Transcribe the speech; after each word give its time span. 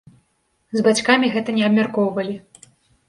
З 0.79 0.83
бацькамі 0.87 1.29
гэта 1.35 1.57
не 1.59 1.63
абмяркоўвалі. 1.69 2.35